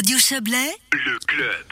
[0.00, 1.66] Radio Chablais, le club.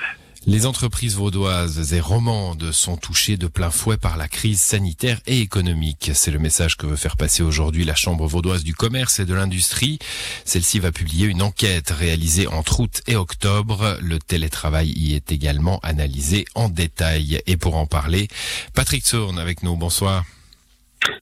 [0.46, 5.40] Les entreprises vaudoises et romandes sont touchées de plein fouet par la crise sanitaire et
[5.40, 6.10] économique.
[6.12, 9.32] C'est le message que veut faire passer aujourd'hui la Chambre vaudoise du commerce et de
[9.32, 9.98] l'industrie.
[10.44, 13.96] Celle-ci va publier une enquête réalisée entre août et octobre.
[14.02, 17.40] Le télétravail y est également analysé en détail.
[17.46, 18.28] Et pour en parler,
[18.74, 19.74] Patrick Sourne avec nous.
[19.78, 20.26] Bonsoir.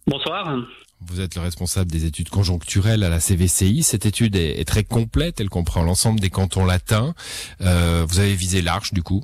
[0.09, 0.57] Bonsoir.
[1.03, 3.83] Vous êtes le responsable des études conjoncturelles à la CVCI.
[3.83, 7.15] Cette étude est, très complète, elle comprend l'ensemble des cantons latins.
[7.61, 9.23] Euh, vous avez visé large du coup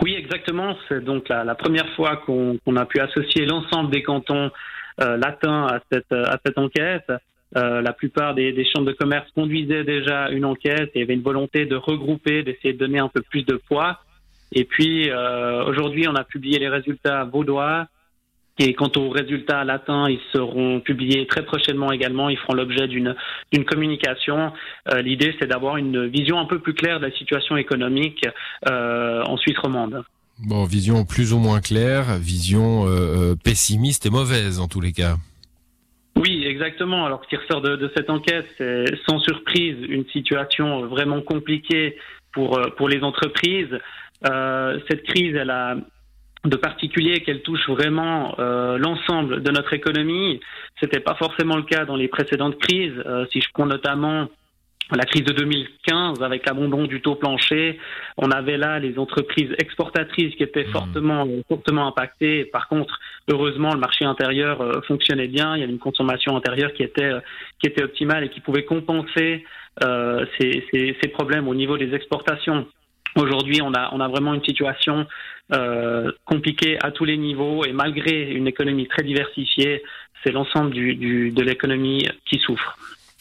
[0.00, 0.76] Oui, exactement.
[0.88, 4.50] C'est donc la, première fois qu'on a pu associer l'ensemble des cantons
[5.02, 7.12] euh, latins à cette, à cette enquête.
[7.56, 11.66] Euh, la plupart des, chambres de commerce conduisaient déjà une enquête et avaient une volonté
[11.66, 14.00] de regrouper, d'essayer de donner un peu plus de poids.
[14.52, 15.10] Et puis
[15.66, 17.88] aujourd'hui, on a publié les résultats vaudois
[18.58, 22.28] et quant aux résultats latins, ils seront publiés très prochainement également.
[22.30, 23.14] Ils feront l'objet d'une
[23.52, 24.52] d'une communication.
[24.88, 28.26] Euh, L'idée, c'est d'avoir une vision un peu plus claire de la situation économique
[28.68, 30.02] euh, en Suisse romande.
[30.38, 35.16] Bon, vision plus ou moins claire, vision euh, pessimiste et mauvaise en tous les cas.
[36.16, 37.04] Oui, exactement.
[37.04, 41.96] Alors, ce qui ressort de, de cette enquête, c'est sans surprise une situation vraiment compliquée
[42.32, 43.78] pour pour les entreprises.
[44.26, 45.76] Euh, cette crise, elle a
[46.48, 50.40] de particulier qu'elle touche vraiment euh, l'ensemble de notre économie.
[50.80, 52.94] C'était pas forcément le cas dans les précédentes crises.
[53.06, 54.28] Euh, si je prends notamment
[54.92, 57.80] la crise de 2015 avec l'abandon du taux plancher,
[58.16, 60.72] on avait là les entreprises exportatrices qui étaient mmh.
[60.72, 62.44] fortement fortement impactées.
[62.44, 65.56] Par contre, heureusement, le marché intérieur euh, fonctionnait bien.
[65.56, 67.12] Il y avait une consommation intérieure qui était
[67.60, 69.44] qui était optimale et qui pouvait compenser
[70.38, 72.66] ces, ces, ces problèmes au niveau des exportations.
[73.16, 75.06] Aujourd'hui, on a, on a vraiment une situation
[75.52, 79.82] euh, compliquée à tous les niveaux et malgré une économie très diversifiée,
[80.22, 82.76] c'est l'ensemble du, du, de l'économie qui souffre.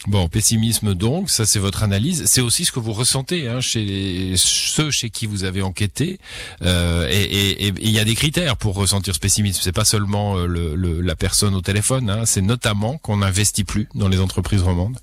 [0.07, 2.25] Bon, pessimisme donc, ça c'est votre analyse.
[2.25, 6.19] C'est aussi ce que vous ressentez hein, chez ceux chez qui vous avez enquêté.
[6.61, 9.61] Euh, et il y a des critères pour ressentir ce pessimisme.
[9.63, 12.09] C'est pas seulement euh, le, le, la personne au téléphone.
[12.09, 14.97] Hein, c'est notamment qu'on n'investit plus dans les entreprises romandes.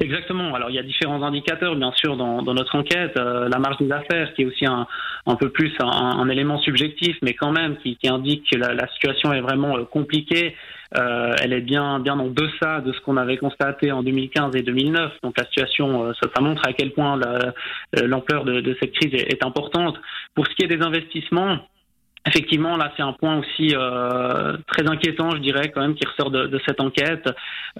[0.00, 0.54] Exactement.
[0.54, 3.16] Alors il y a différents indicateurs, bien sûr, dans, dans notre enquête.
[3.16, 4.86] Euh, la marge des affaires, qui est aussi un,
[5.26, 8.74] un peu plus un, un, élément subjectif, mais quand même qui, qui indique que la,
[8.74, 10.54] la, situation est vraiment euh, compliquée.
[10.96, 14.62] Euh, elle est bien, bien en deçà de ce qu'on avait constaté en 2015 et
[14.62, 15.12] 2009.
[15.22, 17.18] Donc la situation, euh, ça, ça, montre à quel point
[17.92, 19.96] l'ampleur de, de, cette crise est, est importante.
[20.34, 21.58] Pour ce qui est des investissements,
[22.26, 26.30] Effectivement, là, c'est un point aussi euh, très inquiétant, je dirais, quand même, qui ressort
[26.30, 27.28] de, de cette enquête.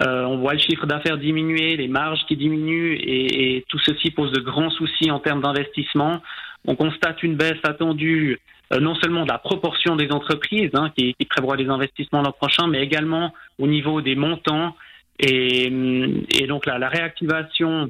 [0.01, 4.11] Euh, on voit le chiffre d'affaires diminuer, les marges qui diminuent, et, et, tout ceci
[4.11, 6.21] pose de grands soucis en termes d'investissement.
[6.65, 8.39] On constate une baisse attendue
[8.73, 12.31] euh, non seulement de la proportion des entreprises hein, qui, qui, prévoient des investissements l'an
[12.31, 14.75] prochain, mais également au niveau des montants.
[15.19, 15.65] Et,
[16.39, 17.89] et donc la, la réactivation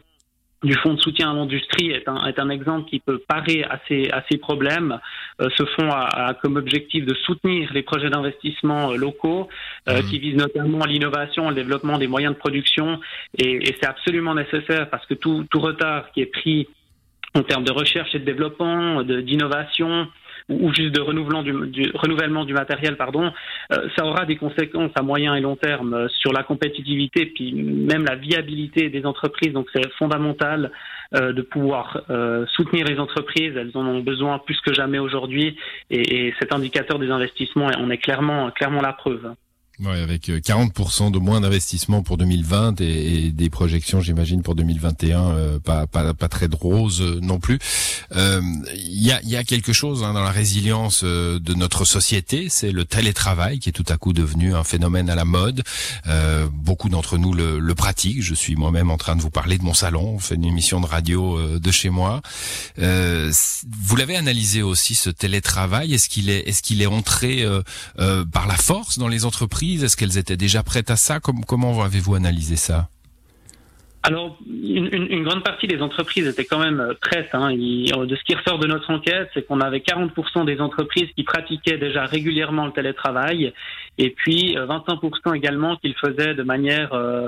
[0.63, 3.79] du fonds de soutien à l'industrie est un, est un exemple qui peut parer à
[3.88, 5.00] ces, à ces problèmes.
[5.40, 9.48] Ce fonds a, a, comme objectif de soutenir les projets d'investissement euh, locaux
[9.88, 10.06] euh, mmh.
[10.09, 13.00] qui visent notamment l'innovation, le développement des moyens de production
[13.38, 16.68] et, et c'est absolument nécessaire parce que tout, tout retard qui est pris
[17.36, 20.08] en termes de recherche et de développement, d'innovation,
[20.50, 23.31] ou juste de renouvellement du, du, renouvellement du matériel, pardon,
[23.74, 27.53] euh, ça aura des conséquences à moyen et long terme euh, sur la compétitivité, puis
[27.53, 29.53] même la viabilité des entreprises.
[29.53, 30.72] Donc c'est fondamental
[31.16, 33.56] euh, de pouvoir euh, soutenir les entreprises.
[33.56, 35.57] Elles en ont besoin plus que jamais aujourd'hui,
[35.90, 39.34] et, et, cet indicateur des investissements, on est clairement clairement la preuve.
[39.79, 45.21] Ouais, avec 40% euh, de moins d'investissement pour 2020 et, des projections, j'imagine, pour 2021,
[45.21, 47.59] euh, pas, pas, pas très roses euh, non plus.
[48.11, 52.71] Il y, a, y, a, quelque chose hein, dans la résilience de notre société, c'est
[52.71, 55.63] le télétravail qui est tout à coup devenu un phénomène à la mode.
[56.51, 58.21] Beaucoup d'entre nous le, le, pratiquent.
[58.21, 60.13] Je suis moi-même en train de vous parler de mon salon.
[60.15, 62.21] On fait une émission de radio de chez moi.
[62.77, 65.94] vous l'avez analysé aussi ce télétravail.
[65.94, 67.45] Est-ce qu'il est, est-ce qu'il est entré
[68.31, 71.19] par la force dans les entreprises est-ce qu'elles étaient déjà prêtes à ça?
[71.19, 72.89] Comment avez-vous analysé ça?
[74.07, 77.30] Alors, une, grande partie des entreprises étaient quand même euh, prêtes.
[77.33, 77.51] Hein.
[77.51, 81.77] de ce qui ressort de notre enquête, c'est qu'on avait 40% des entreprises qui pratiquaient
[81.77, 83.51] déjà régulièrement le télétravail,
[83.97, 87.27] et puis 25% euh, également qui le faisaient de manière euh,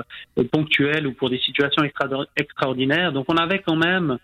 [0.50, 3.12] ponctuelle ou pour des situations extra extraordinaires.
[3.12, 4.16] Donc, on avait quand même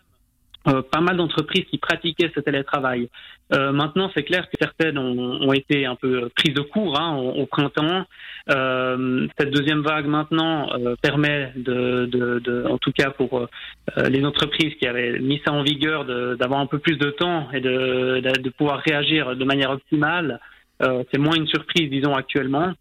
[0.69, 3.09] euh, pas mal d'entreprises qui pratiquaient ce télétravail.
[3.55, 7.17] Euh, maintenant, c'est clair que certaines ont, ont, été un peu prises de court hein,
[7.17, 8.05] au, au, printemps.
[8.51, 14.09] Euh, cette deuxième vague maintenant euh, permet, de, de, de, en tout cas pour euh,
[14.09, 17.61] les entreprises qui avaient mis ça en vigueur, d'avoir un peu plus de temps et
[17.61, 20.41] de, de pouvoir réagir de manière optimale.
[20.81, 22.73] c'est moins une surprise, disons, actuellement.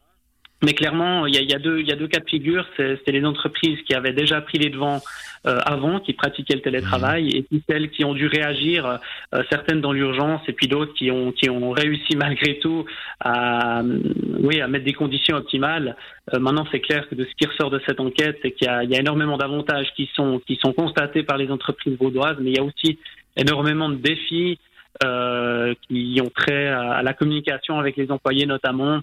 [0.64, 2.66] Mais clairement, il y a, deux, il y a deux cas de figure.
[2.78, 5.02] C'est les entreprises qui avaient déjà pris les devants
[5.46, 7.38] euh, avant, qui pratiquaient le télétravail, mmh.
[7.38, 9.00] et puis celles qui ont dû réagir,
[9.34, 12.86] euh, certaines dans l'urgence, et puis d'autres qui ont, qui ont réussi malgré tout
[13.20, 13.84] à,
[14.40, 15.96] oui, à mettre des conditions optimales.
[16.34, 18.94] Euh, maintenant, c'est clair que de ce qui ressort de cette enquête, c'est qu'il y,
[18.94, 22.58] y, a énormément d'avantages qui sont, qui sont constatés par les entreprises vaudoises, mais il
[22.58, 22.98] y a aussi
[23.38, 24.58] énormément de défis
[25.90, 29.02] qui ont trait à la communication avec les employés notamment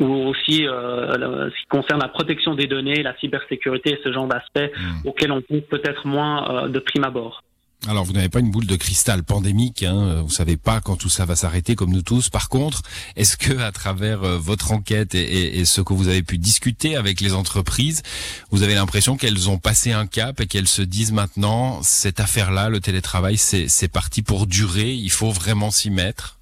[0.00, 4.26] ou aussi euh, ce qui concerne la protection des données, la cybersécurité et ce genre
[4.26, 5.08] d'aspects hmm.
[5.08, 7.42] auxquels on trouve peut-être moins euh, de prime abord.
[7.88, 11.10] Alors vous n'avez pas une boule de cristal pandémique, hein, vous savez pas quand tout
[11.10, 12.30] ça va s'arrêter comme nous tous.
[12.30, 12.82] Par contre,
[13.16, 16.96] est-ce que à travers euh, votre enquête et, et, ce que vous avez pu discuter
[16.96, 18.02] avec les entreprises,
[18.50, 22.70] vous avez l'impression qu'elles ont passé un cap et qu'elles se disent maintenant cette affaire-là,
[22.70, 26.38] le télétravail, c'est parti pour durer, il faut vraiment s'y mettre?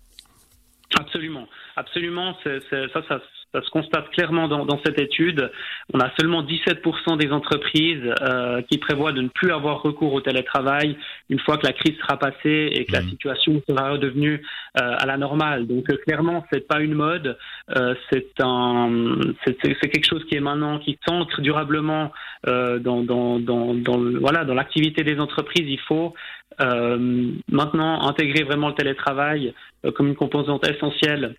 [0.98, 1.46] Absolument,
[1.76, 2.36] absolument.
[2.44, 3.20] ça, ça,
[3.54, 5.50] ça se constate clairement dans, dans, cette étude.
[5.92, 10.20] On a seulement 17% des entreprises euh, qui prévoient de ne plus avoir recours au
[10.20, 10.96] télétravail
[11.30, 13.08] une fois que la crise sera passée et que la mmh.
[13.10, 14.42] situation sera redevenue
[14.80, 15.68] euh, à la normale.
[15.68, 17.38] Donc euh, clairement, c'est pas une mode,
[17.76, 18.90] euh, c'est un,
[19.44, 22.10] c'est quelque chose qui est maintenant qui s'ancre durablement
[22.48, 25.66] euh, dans, dans, dans, dans, voilà dans l'activité des entreprises.
[25.68, 26.14] Il faut
[27.48, 29.52] maintenant intégrer vraiment le télétravail
[29.96, 31.34] comme une composante essentielle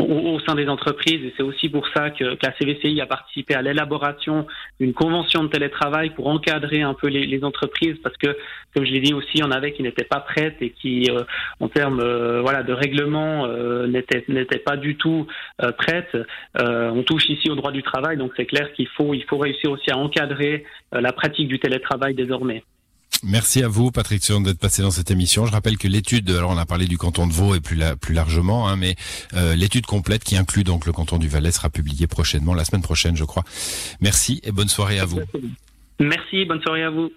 [0.00, 1.24] au, sein des entreprises.
[1.24, 4.46] Et c'est aussi pour ça que, la CVCI a participé à l'élaboration
[4.78, 7.96] d'une convention de télétravail pour encadrer un peu les, entreprises.
[8.02, 8.36] Parce que
[8.74, 11.10] comme je l'ai dit aussi il y en avait qui n'étaient pas prêtes et qui
[11.10, 11.22] euh,
[11.58, 15.26] en termes euh, voilà de règlement euh, n'étaient n'étaient pas du tout
[15.78, 16.16] prêtes
[16.58, 18.16] on touche ici au droit du travail.
[18.16, 22.14] Donc c'est clair qu'il faut il faut réussir aussi à encadrer la pratique du télétravail
[22.14, 22.62] désormais
[23.22, 25.44] Merci à vous, Patrick Sion, d'être passé dans cette émission.
[25.44, 27.76] Je rappelle que l'étude, alors on a parlé du canton de Vaud et plus,
[28.14, 28.96] largement, hein, mais
[29.34, 32.82] euh, l'étude complète qui inclut donc le canton du Valais sera publiée prochainement, la semaine
[32.82, 33.44] prochaine, je crois.
[34.00, 35.20] Merci et bonne soirée à vous.
[35.98, 37.10] Merci, bonne soirée à vous.